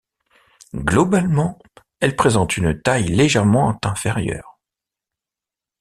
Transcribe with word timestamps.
Globalement, 0.73 1.59
elle 1.99 2.15
présente 2.15 2.57
une 2.57 2.81
taille 2.81 3.05
légèrement 3.07 3.77
inférieure. 3.83 4.59